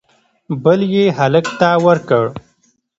بل 0.63 0.79
یې 0.93 1.05
هلک 1.17 1.45
ته 1.59 1.69
ورکړ 1.85 2.23